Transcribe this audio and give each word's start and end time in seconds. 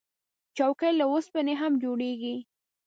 چوکۍ 0.57 0.91
له 0.99 1.05
اوسپنې 1.11 1.53
هم 1.61 1.73
جوړیږي. 1.83 2.35